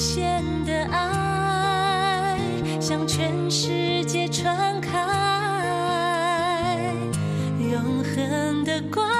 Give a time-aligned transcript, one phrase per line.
[0.00, 2.38] 限的爱
[2.80, 4.96] 向全世界传开，
[7.58, 9.19] 永恒的光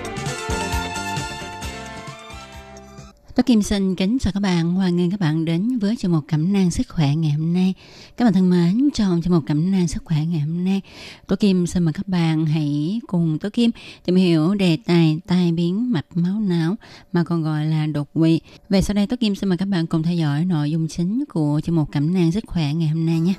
[3.35, 6.23] Tôi Kim xin kính chào các bạn, hoan nghênh các bạn đến với chương mục
[6.27, 7.73] cẩm nang sức khỏe ngày hôm nay.
[8.17, 10.81] Các bạn thân mến, trong chương mục cẩm nang sức khỏe ngày hôm nay,
[11.27, 13.71] Tôi Kim xin mời các bạn hãy cùng Tôi Kim
[14.05, 16.75] tìm hiểu đề tài tai biến mạch máu não
[17.13, 18.39] mà còn gọi là đột quỵ.
[18.69, 21.23] Về sau đây Tôi Kim xin mời các bạn cùng theo dõi nội dung chính
[21.29, 23.33] của chương mục cẩm nang sức khỏe ngày hôm nay nhé.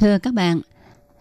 [0.00, 0.60] Thưa các bạn,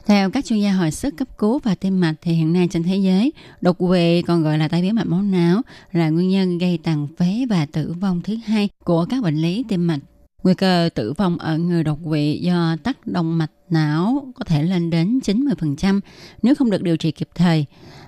[0.05, 2.83] theo các chuyên gia hồi sức cấp cứu và tim mạch thì hiện nay trên
[2.83, 5.61] thế giới, đột quỵ còn gọi là tai biến mạch máu não
[5.91, 9.63] là nguyên nhân gây tàn phế và tử vong thứ hai của các bệnh lý
[9.67, 9.99] tim mạch.
[10.43, 14.63] Nguy cơ tử vong ở người đột quỵ do tắc động mạch não có thể
[14.63, 15.99] lên đến 90%
[16.43, 17.65] nếu không được điều trị kịp thời.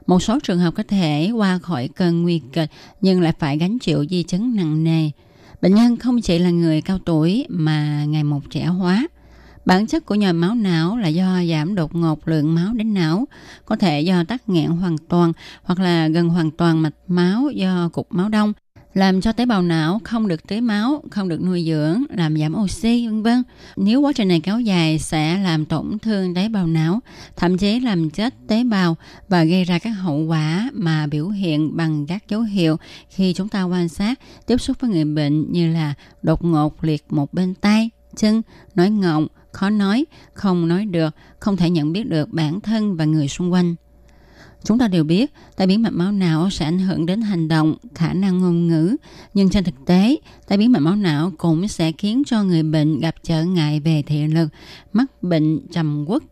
[0.07, 2.69] Một số trường hợp có thể qua khỏi cơn nguy kịch
[3.01, 5.09] nhưng lại phải gánh chịu di chứng nặng nề.
[5.61, 9.07] Bệnh nhân không chỉ là người cao tuổi mà ngày một trẻ hóa–
[9.69, 13.25] Bản chất của nhồi máu não là do giảm đột ngột lượng máu đến não,
[13.65, 17.89] có thể do tắc nghẽn hoàn toàn hoặc là gần hoàn toàn mạch máu do
[17.93, 18.53] cục máu đông,
[18.93, 22.55] làm cho tế bào não không được tưới máu, không được nuôi dưỡng, làm giảm
[22.55, 23.43] oxy, vân vân.
[23.75, 26.99] Nếu quá trình này kéo dài sẽ làm tổn thương tế bào não,
[27.35, 28.95] thậm chí làm chết tế bào
[29.27, 32.77] và gây ra các hậu quả mà biểu hiện bằng các dấu hiệu
[33.09, 37.05] khi chúng ta quan sát, tiếp xúc với người bệnh như là đột ngột liệt
[37.09, 38.41] một bên tay, chân,
[38.75, 43.05] nói ngọng, khó nói, không nói được, không thể nhận biết được bản thân và
[43.05, 43.75] người xung quanh.
[44.63, 47.75] Chúng ta đều biết tai biến mạch máu não sẽ ảnh hưởng đến hành động,
[47.95, 48.95] khả năng ngôn ngữ,
[49.33, 52.99] nhưng trên thực tế, tai biến mạch máu não cũng sẽ khiến cho người bệnh
[52.99, 54.47] gặp trở ngại về thị lực,
[54.93, 56.23] mắc bệnh trầm quốc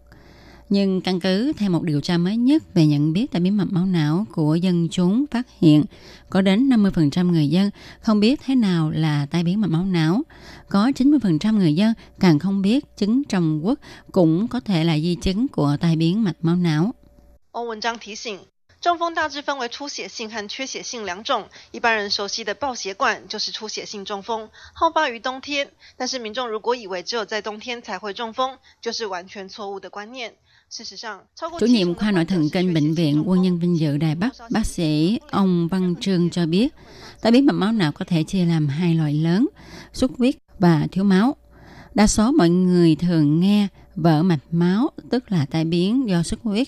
[0.69, 3.71] nhưng căn cứ theo một điều tra mới nhất về nhận biết tai biến mạch
[3.71, 5.83] máu não của dân chúng phát hiện,
[6.29, 7.69] có đến 50% người dân
[8.01, 10.21] không biết thế nào là tai biến mạch máu não.
[10.69, 13.79] Có 90% người dân càng không biết chứng trầm quốc
[14.11, 16.93] cũng có thể là di chứng của tai biến mạch máu não.
[18.80, 21.48] 中风大致分为出血性和缺血性两种。
[21.70, 25.70] 一般人熟悉的爆血管就是出血性中风，好发于冬天。
[25.96, 30.34] 但是民众如果以为只有在冬天才会中风，就是完全错误的观念。
[31.58, 35.18] Chủ nhiệm khoa nội thần kinh bệnh viện Quân nhân Vinh Dự Đài Bắc, bác sĩ
[35.30, 36.68] ông Văn Trương cho biết,
[37.20, 39.48] tai biến mạch máu não có thể chia làm hai loại lớn,
[39.92, 41.36] xuất huyết và thiếu máu.
[41.94, 46.41] Đa số mọi người thường nghe vỡ mạch máu, tức là tai biến do xuất
[46.43, 46.67] huyết.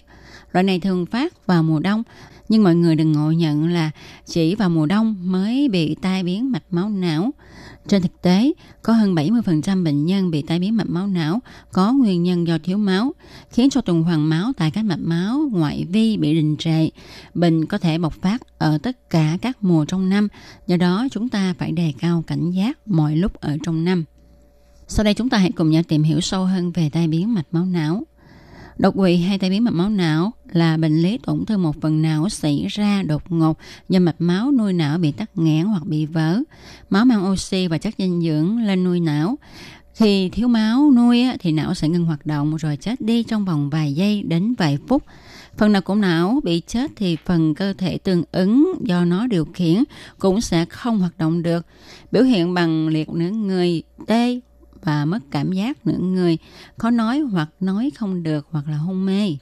[0.52, 2.04] Loại này thường phát vào mùa đông,
[2.50, 3.92] nhưng mọi người đừng ngộ nhận là
[4.26, 7.32] chỉ vào mùa đông mới bị tai biến mạch máu não.
[7.88, 11.40] Trên thực tế, có hơn 70% bệnh nhân bị tai biến mạch máu não
[11.72, 13.14] có nguyên nhân do thiếu máu,
[13.52, 16.90] khiến cho tuần hoàn máu tại các mạch máu ngoại vi bị đình trệ.
[17.34, 20.28] Bệnh có thể bộc phát ở tất cả các mùa trong năm,
[20.68, 24.06] do đó chúng ta phải đề cao cảnh giác mọi lúc ở trong năm.
[24.92, 27.46] Sau đây chúng ta hãy cùng nhau tìm hiểu sâu hơn về tai biến mạch
[27.52, 28.04] máu não.
[28.78, 32.02] Đột quỵ hay tai biến mạch máu não là bệnh lý tổn thương một phần
[32.02, 33.58] não xảy ra đột ngột
[33.90, 36.40] do mạch máu nuôi não bị tắc nghẽn hoặc bị vỡ.
[36.90, 39.38] Máu mang oxy và chất dinh dưỡng lên nuôi não.
[39.96, 43.70] Khi thiếu máu nuôi thì não sẽ ngừng hoạt động rồi chết đi trong vòng
[43.70, 45.04] vài giây đến vài phút.
[45.58, 49.46] Phần nào của não bị chết thì phần cơ thể tương ứng do nó điều
[49.46, 49.84] khiển
[50.20, 51.66] cũng sẽ không hoạt động được.
[52.12, 54.40] Biểu hiện bằng liệt nửa người, tê,
[54.84, 56.38] và mất cảm giác nửa người,
[56.78, 59.38] khó nói hoặc nói không được hoặc là hôn mê.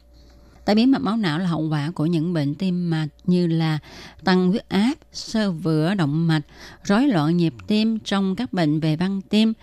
[0.65, 3.79] Tai biến mạch máu não là hậu quả của những bệnh tim mạch như là
[4.23, 6.41] tăng huyết áp, sơ vữa động mạch,
[6.83, 9.53] rối loạn nhịp tim trong các bệnh về văn tim.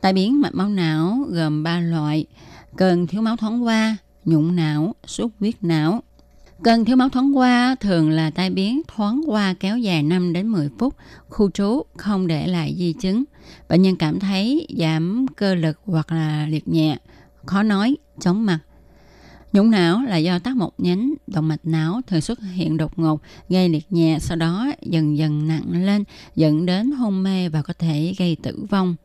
[0.00, 2.26] Tai biến mạch máu não gồm 3 loại:
[2.76, 6.02] cơn thiếu máu thoáng qua, nhũng não, xuất huyết não.
[6.64, 10.48] Cơn thiếu máu thoáng qua thường là tai biến thoáng qua kéo dài 5 đến
[10.48, 10.94] 10 phút,
[11.28, 13.24] khu trú không để lại di chứng.
[13.68, 16.98] Bệnh nhân cảm thấy giảm cơ lực hoặc là liệt nhẹ,
[17.46, 18.58] khó nói, chóng mặt.
[19.52, 23.22] Nhũng não là do tắc một nhánh động mạch não thường xuất hiện đột ngột,
[23.48, 26.04] gây liệt nhẹ, sau đó dần dần nặng lên,
[26.36, 28.96] dẫn đến hôn mê và có thể gây tử vong.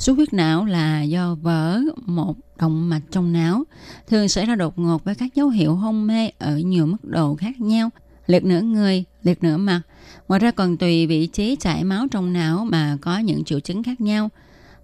[0.00, 3.64] Xuất huyết não là do vỡ một động mạch trong não,
[4.08, 7.36] thường xảy ra đột ngột với các dấu hiệu hôn mê ở nhiều mức độ
[7.36, 7.90] khác nhau,
[8.26, 9.80] liệt nửa người, liệt nửa mặt.
[10.28, 13.82] Ngoài ra còn tùy vị trí chảy máu trong não mà có những triệu chứng
[13.82, 14.28] khác nhau.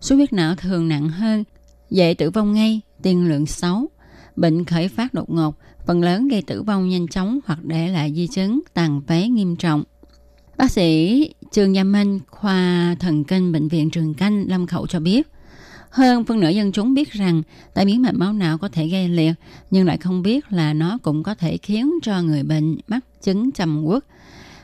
[0.00, 1.44] Xuất huyết não thường nặng hơn,
[1.90, 3.88] dễ tử vong ngay, tiên lượng xấu.
[4.36, 8.12] Bệnh khởi phát đột ngột, phần lớn gây tử vong nhanh chóng hoặc để lại
[8.14, 9.84] di chứng tàn phế nghiêm trọng.
[10.56, 14.99] Bác sĩ Trương Gia Minh, khoa thần kinh bệnh viện Trường Canh, Lâm Khẩu cho
[14.99, 15.27] biết,
[15.89, 17.41] hơn phân nửa dân chúng biết rằng
[17.75, 19.33] tai biến mạch máu não có thể gây liệt,
[19.69, 23.51] nhưng lại không biết là nó cũng có thể khiến cho người bệnh mắc chứng
[23.51, 24.03] trầm uất.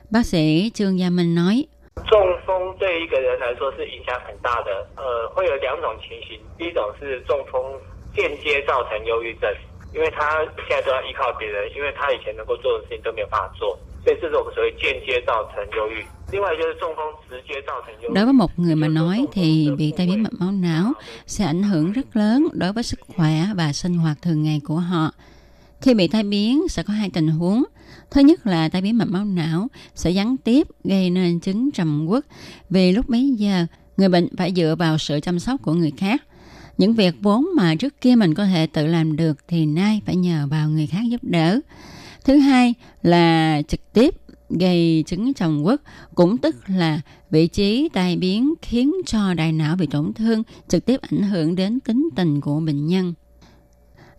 [0.10, 1.68] Bác sĩ Trương Gia Minh nói,
[2.12, 6.40] 中风对一个人来说是影响很大的，呃，会有两种情形。
[6.58, 7.58] 第一种是中风
[8.16, 9.50] 间接造成忧郁症，
[9.94, 16.06] 因为他现在都要依靠别人，因为他以前能够做的事情都没有办法做， 所以这是我们所谓间接造成忧郁。
[16.32, 18.14] 另外就是中风直接造成忧郁。
[18.14, 20.94] Đối với một người mà nói thì bị tai biến mạch máu não
[21.26, 24.76] sẽ ảnh hưởng rất lớn đối với sức khỏe và sinh hoạt thường ngày của
[24.76, 25.12] họ.
[25.82, 27.64] Khi bị tai biến sẽ có hai tình huống.
[28.12, 32.06] Thứ nhất là tai biến mạch máu não sẽ gián tiếp gây nên chứng trầm
[32.08, 32.26] uất
[32.70, 33.66] vì lúc bấy giờ
[33.98, 36.24] người bệnh phải dựa vào sự chăm sóc của người khác.
[36.78, 40.16] Những việc vốn mà trước kia mình có thể tự làm được thì nay phải
[40.16, 41.60] nhờ vào người khác giúp đỡ.
[42.25, 44.15] Thứ hai là trực tiếp
[44.49, 45.81] gây chứng trầm quốc
[46.15, 50.85] cũng tức là vị trí tai biến khiến cho đại não bị tổn thương, trực
[50.87, 53.15] tiếp ảnh hưởng đến tính tình của bệnh nhân.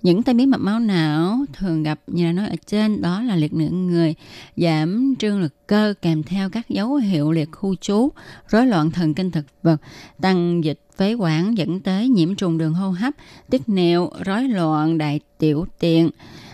[0.03, 3.35] Những tai biến mạch máu não thường gặp như là nói ở trên đó là
[3.35, 4.15] liệt nửa người,
[4.57, 8.09] giảm trương lực cơ kèm theo các dấu hiệu liệt khu trú,
[8.47, 9.81] rối loạn thần kinh thực vật,
[10.21, 13.13] tăng dịch phế quản dẫn tới nhiễm trùng đường hô hấp,
[13.49, 16.09] tiết niệu, rối loạn đại tiểu tiện,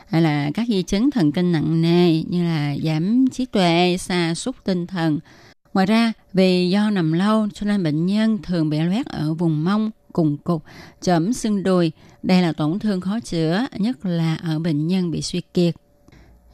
[0.07, 4.34] hay là các di chứng thần kinh nặng nề như là giảm trí tuệ, sa
[4.36, 5.19] sút tinh thần.
[5.74, 9.63] Ngoài ra, vì do nằm lâu cho nên bệnh nhân thường bị loét ở vùng
[9.63, 10.62] mông, cùng cục,
[11.00, 11.93] chẩm xương đùi.
[12.22, 15.75] Đây là tổn thương khó chữa, nhất là ở bệnh nhân bị suy kiệt.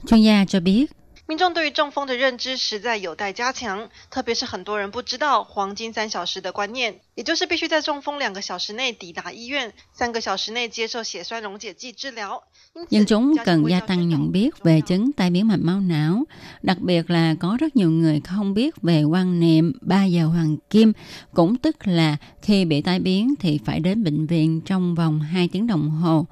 [0.07, 0.87] Chuyên gia cho biết,
[1.27, 12.43] 民众对于中风的认知实在有待加强，特别是很多人不知道黄金三小时的观念， 也就是必须在中风两个小时内抵达医院，三个小时内接受血栓溶解剂治疗。
[12.89, 14.87] 因此 dân chúng 家庭 cần 卫 gia 教 tăng 宣导 nhận 很 biết 重 về 要
[14.87, 16.25] chứng tai biến mạch máu não.
[16.63, 20.57] Đặc biệt là có rất nhiều người không biết về quan niệm 3 giờ hoàng
[20.71, 20.93] kim,
[21.35, 25.49] cũng tức là khi bị tai biến thì phải đến bệnh viện trong vòng 2
[25.49, 26.27] tiếng đồng hồ.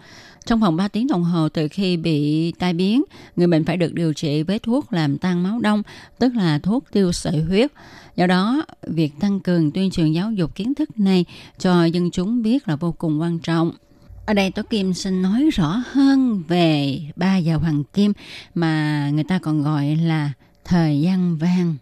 [0.47, 3.05] Trong vòng 3 tiếng đồng hồ từ khi bị tai biến,
[3.37, 5.83] người bệnh phải được điều trị với thuốc làm tan máu đông,
[6.19, 7.73] tức là thuốc tiêu sợi huyết.
[8.16, 11.26] Do đó, việc tăng cường tuyên truyền giáo dục kiến thức này
[11.60, 13.72] cho dân chúng biết là vô cùng quan trọng.
[14.26, 18.14] Ở đây Tố Kim xin nói rõ hơn về ba giờ hoàng kim
[18.56, 20.32] mà người ta còn gọi là
[20.66, 21.76] thời gian vàng.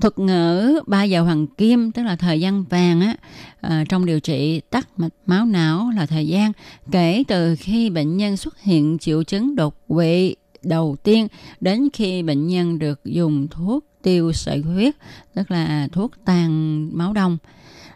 [0.00, 3.14] Thuật ngữ ba giờ hoàng kim tức là thời gian vàng á
[3.60, 6.52] à, trong điều trị tắc mạch máu não là thời gian
[6.90, 11.28] kể từ khi bệnh nhân xuất hiện triệu chứng đột quỵ đầu tiên
[11.60, 14.94] đến khi bệnh nhân được dùng thuốc tiêu sợi huyết
[15.34, 17.38] tức là thuốc tan máu đông.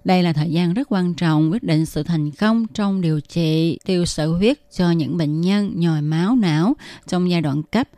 [0.04, 3.78] Đây là thời gian rất quan trọng quyết định sự thành công trong điều trị
[3.84, 6.74] tiêu sợi huyết cho những bệnh nhân nhồi máu não
[7.06, 7.88] trong giai đoạn cấp.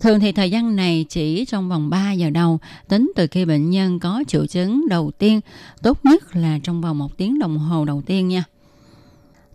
[0.00, 3.70] Thường thì thời gian này chỉ trong vòng 3 giờ đầu, tính từ khi bệnh
[3.70, 5.40] nhân có triệu chứng đầu tiên,
[5.82, 8.44] tốt nhất là trong vòng một tiếng đồng hồ đầu tiên nha.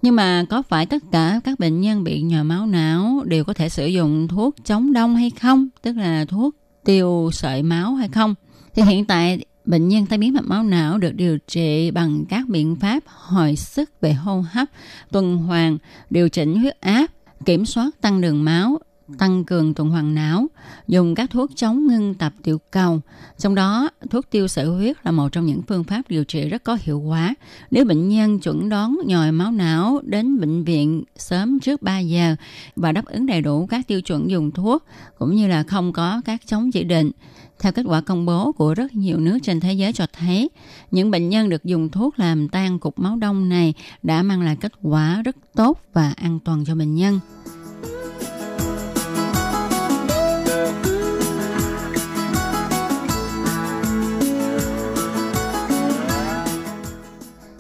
[0.02, 3.54] Nhưng mà có phải tất cả các bệnh nhân bị nhồi máu não đều có
[3.54, 5.68] thể sử dụng thuốc chống đông hay không?
[5.82, 6.56] Tức là thuốc
[6.88, 8.36] tiêu sợi máu hay không?
[8.74, 12.50] Thì hiện tại bệnh nhân tai biến mạch máu não được điều trị bằng các
[12.50, 14.68] biện pháp hồi sức về hô hấp,
[15.12, 15.78] tuần hoàn,
[16.10, 17.08] điều chỉnh huyết áp,
[17.46, 18.80] kiểm soát tăng đường máu,
[19.18, 20.48] tăng cường tuần hoàn não,
[20.88, 23.02] dùng các thuốc chống ngưng tập tiểu cầu.
[23.38, 26.64] Trong đó, thuốc tiêu sợi huyết là một trong những phương pháp điều trị rất
[26.64, 27.36] có hiệu quả.
[27.72, 32.36] Nếu bệnh nhân chuẩn đoán nhồi máu não đến bệnh viện sớm trước 3 giờ
[32.76, 34.84] và đáp ứng đầy đủ các tiêu chuẩn dùng thuốc,
[35.18, 37.12] cũng như là không có các chống chỉ định,
[37.60, 40.50] theo kết quả công bố của rất nhiều nước trên thế giới cho thấy,
[40.92, 43.74] những bệnh nhân được dùng thuốc làm tan cục máu đông này
[44.04, 47.20] đã mang lại kết quả rất tốt và an toàn cho bệnh nhân.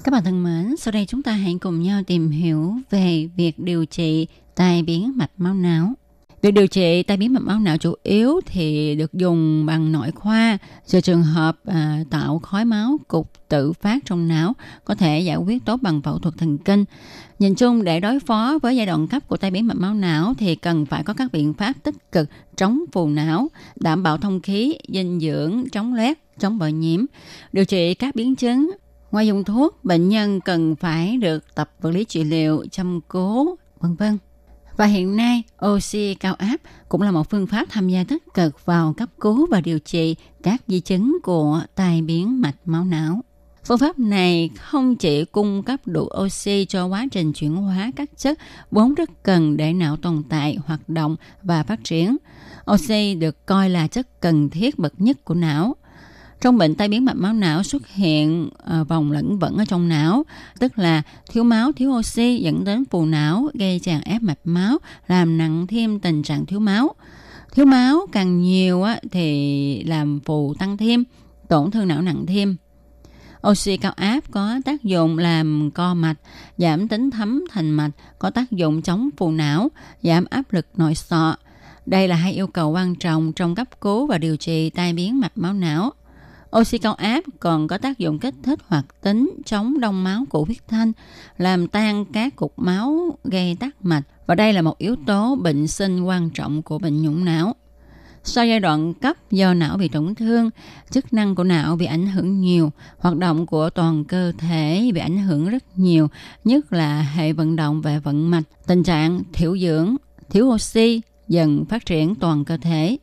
[0.07, 3.59] Các bạn thân mến, sau đây chúng ta hãy cùng nhau tìm hiểu về việc
[3.59, 5.93] điều trị tai biến mạch máu não.
[6.41, 10.11] Việc điều trị tai biến mạch máu não chủ yếu thì được dùng bằng nội
[10.11, 10.57] khoa.
[10.85, 14.53] cho trường hợp à, tạo khói máu cục tự phát trong não
[14.85, 16.85] có thể giải quyết tốt bằng phẫu thuật thần kinh.
[17.39, 20.33] Nhìn chung để đối phó với giai đoạn cấp của tai biến mạch máu não
[20.37, 24.41] thì cần phải có các biện pháp tích cực chống phù não, đảm bảo thông
[24.41, 27.05] khí, dinh dưỡng, chống loét, chống bội nhiễm,
[27.51, 28.71] điều trị các biến chứng.
[29.11, 33.55] Ngoài dùng thuốc, bệnh nhân cần phải được tập vật lý trị liệu, chăm cố,
[33.79, 34.17] vân vân.
[34.77, 36.57] Và hiện nay, oxy cao áp
[36.89, 40.15] cũng là một phương pháp tham gia tích cực vào cấp cứu và điều trị
[40.43, 43.21] các di chứng của tai biến mạch máu não.
[43.65, 48.09] Phương pháp này không chỉ cung cấp đủ oxy cho quá trình chuyển hóa các
[48.17, 48.39] chất
[48.71, 52.17] vốn rất cần để não tồn tại, hoạt động và phát triển.
[52.71, 55.75] Oxy được coi là chất cần thiết bậc nhất của não–
[56.41, 58.49] trong bệnh tai biến mạch máu não xuất hiện
[58.81, 60.23] uh, vòng lẫn vẫn ở trong não,
[60.59, 61.01] tức là
[61.31, 64.77] thiếu máu, thiếu oxy dẫn đến phù não, gây tràn ép mạch máu,
[65.07, 66.95] làm nặng thêm tình trạng thiếu máu.
[67.51, 71.03] Thiếu máu càng nhiều á, thì làm phù tăng thêm,
[71.49, 72.57] tổn thương não nặng thêm.
[73.47, 76.17] Oxy cao áp có tác dụng làm co mạch,
[76.57, 80.95] giảm tính thấm thành mạch, có tác dụng chống phù não, giảm áp lực nội
[80.95, 81.35] sọ.
[81.85, 85.19] Đây là hai yêu cầu quan trọng trong cấp cứu và điều trị tai biến
[85.19, 85.91] mạch máu não.
[86.55, 90.43] Oxy cao áp còn có tác dụng kích thích hoạt tính chống đông máu của
[90.43, 90.91] huyết thanh,
[91.37, 95.67] làm tan các cục máu gây tắc mạch và đây là một yếu tố bệnh
[95.67, 97.55] sinh quan trọng của bệnh nhũng não.
[98.23, 100.49] Sau giai đoạn cấp do não bị tổn thương,
[100.89, 104.99] chức năng của não bị ảnh hưởng nhiều, hoạt động của toàn cơ thể bị
[104.99, 106.07] ảnh hưởng rất nhiều,
[106.43, 108.43] nhất là hệ vận động và vận mạch.
[108.67, 109.95] Tình trạng thiểu dưỡng,
[110.29, 112.97] thiếu oxy dần phát triển toàn cơ thể.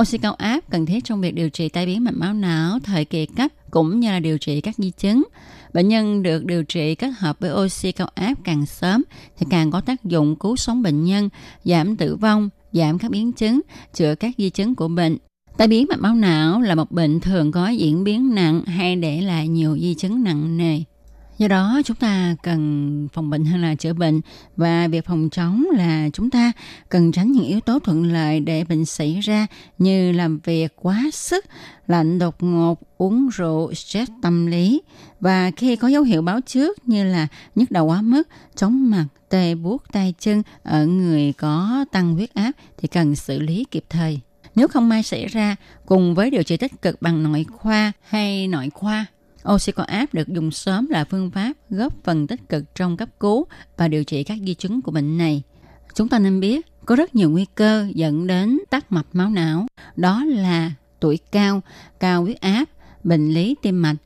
[0.00, 3.04] Oxy cao áp cần thiết trong việc điều trị tai biến mạch máu não thời
[3.04, 5.22] kỳ cấp cũng như là điều trị các di chứng.
[5.74, 9.02] Bệnh nhân được điều trị kết hợp với oxy cao áp càng sớm
[9.38, 11.28] thì càng có tác dụng cứu sống bệnh nhân,
[11.64, 13.60] giảm tử vong, giảm các biến chứng,
[13.94, 15.16] chữa các di chứng của bệnh.
[15.56, 19.20] Tai biến mạch máu não là một bệnh thường có diễn biến nặng hay để
[19.20, 20.80] lại nhiều di chứng nặng nề.
[21.38, 24.20] Do đó chúng ta cần phòng bệnh hơn là chữa bệnh
[24.56, 26.52] và việc phòng chống là chúng ta
[26.88, 29.46] cần tránh những yếu tố thuận lợi để bệnh xảy ra
[29.78, 31.44] như làm việc quá sức,
[31.86, 34.82] lạnh đột ngột, uống rượu, stress tâm lý
[35.20, 39.06] và khi có dấu hiệu báo trước như là nhức đầu quá mức, chóng mặt,
[39.28, 43.84] tê buốt tay chân ở người có tăng huyết áp thì cần xử lý kịp
[43.88, 44.20] thời.
[44.54, 48.48] Nếu không may xảy ra cùng với điều trị tích cực bằng nội khoa hay
[48.48, 49.06] nội khoa
[49.54, 53.88] Oxycoap được dùng sớm là phương pháp góp phần tích cực trong cấp cứu và
[53.88, 55.42] điều trị các di chứng của bệnh này.
[55.94, 59.66] Chúng ta nên biết có rất nhiều nguy cơ dẫn đến tắc mạch máu não,
[59.96, 61.60] đó là tuổi cao,
[62.00, 62.64] cao huyết áp,
[63.04, 63.96] bệnh lý tim mạch,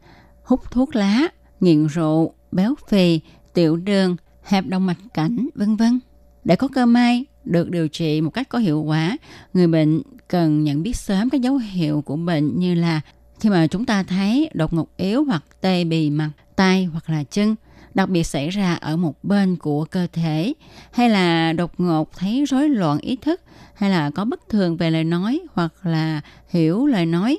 [0.45, 1.29] hút thuốc lá,
[1.61, 3.21] nghiện rượu, béo phì,
[3.55, 6.01] tiểu đường, hẹp động mạch cảnh, vân vân.
[6.45, 9.17] Để có cơ may được điều trị một cách có hiệu quả,
[9.55, 13.01] người bệnh cần nhận biết sớm các dấu hiệu của bệnh như là
[13.41, 17.25] khi mà chúng ta thấy đột ngột yếu hoặc tê bì mặt, tay hoặc là
[17.25, 17.57] chân,
[17.95, 20.53] đặc biệt xảy ra ở một bên của cơ thể,
[20.93, 23.41] hay là đột ngột thấy rối loạn ý thức,
[23.75, 27.39] hay là có bất thường về lời nói hoặc là hiểu lời nói,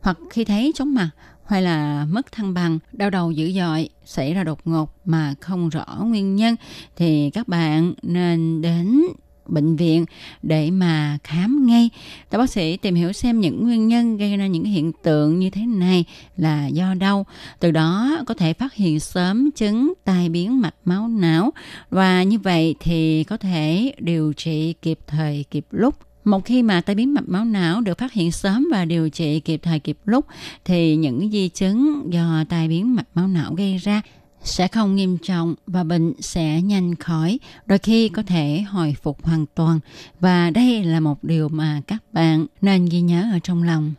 [0.00, 1.10] hoặc khi thấy chóng mặt
[1.46, 5.68] hay là mất thăng bằng, đau đầu dữ dội, xảy ra đột ngột mà không
[5.68, 6.56] rõ nguyên nhân
[6.96, 9.02] thì các bạn nên đến
[9.50, 10.04] bệnh viện
[10.42, 11.90] để mà khám ngay.
[12.30, 15.50] Các bác sĩ tìm hiểu xem những nguyên nhân gây ra những hiện tượng như
[15.50, 16.04] thế này
[16.36, 17.26] là do đâu.
[17.60, 21.52] Từ đó có thể phát hiện sớm chứng tai biến mạch máu não
[21.90, 26.80] và như vậy thì có thể điều trị kịp thời kịp lúc một khi mà
[26.80, 29.98] tai biến mạch máu não được phát hiện sớm và điều trị kịp thời kịp
[30.04, 30.26] lúc,
[30.64, 34.02] thì những di chứng do tai biến mạch máu não gây ra
[34.42, 39.24] sẽ không nghiêm trọng và bệnh sẽ nhanh khỏi, đôi khi có thể hồi phục
[39.24, 39.80] hoàn toàn.
[40.20, 43.92] Và đây là một điều mà các bạn nên ghi nhớ ở trong lòng.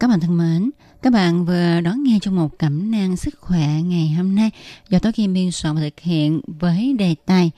[0.00, 0.70] Các bạn thân mến,
[1.02, 4.50] các bạn vừa đón nghe trong một cẩm nang sức khỏe ngày hôm nay
[4.88, 7.50] do Tố Kim biên soạn và thực hiện với đề tài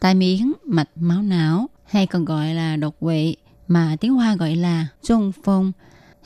[0.00, 3.36] tai miếng mạch máu não hay còn gọi là đột quỵ
[3.68, 5.72] mà tiếng Hoa gọi là trung phong.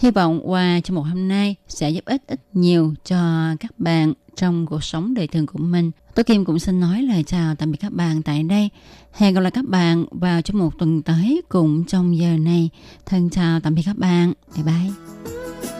[0.01, 3.17] Hy vọng qua trong một hôm nay sẽ giúp ích ít nhiều cho
[3.61, 5.91] các bạn trong cuộc sống đời thường của mình.
[6.15, 8.71] Tôi Kim cũng xin nói lời chào tạm biệt các bạn tại đây.
[9.13, 12.71] Hẹn gặp lại các bạn vào trong một tuần tới cùng trong giờ này.
[13.07, 14.33] Thân chào tạm biệt các bạn.
[14.55, 15.80] Bye bye.